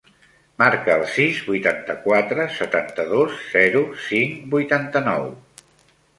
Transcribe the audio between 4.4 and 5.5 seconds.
vuitanta-nou.